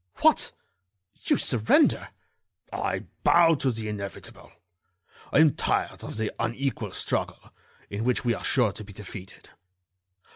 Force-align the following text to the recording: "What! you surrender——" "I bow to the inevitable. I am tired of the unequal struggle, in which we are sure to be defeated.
"What! 0.21 0.51
you 1.25 1.37
surrender——" 1.37 2.09
"I 2.73 3.05
bow 3.23 3.53
to 3.53 3.71
the 3.71 3.87
inevitable. 3.87 4.51
I 5.31 5.37
am 5.37 5.53
tired 5.53 6.03
of 6.03 6.17
the 6.17 6.31
unequal 6.39 6.93
struggle, 6.93 7.53
in 7.87 8.03
which 8.03 8.25
we 8.25 8.33
are 8.33 8.43
sure 8.43 8.71
to 8.71 8.83
be 8.83 8.93
defeated. 8.93 9.49